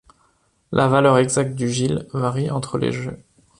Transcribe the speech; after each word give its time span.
La 0.71 0.87
valeur 0.87 1.19
exacte 1.19 1.53
du 1.53 1.69
gil 1.69 2.07
varie 2.11 2.49
entre 2.49 2.79
les 2.79 2.91
jeux. 2.91 3.19